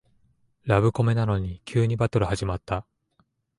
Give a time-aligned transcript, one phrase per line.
[0.63, 2.87] ラブコメなのに急にバトル始まった